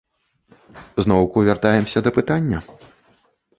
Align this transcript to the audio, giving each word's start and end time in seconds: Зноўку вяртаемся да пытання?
Зноўку 1.05 1.37
вяртаемся 1.49 1.99
да 2.09 2.15
пытання? 2.19 2.65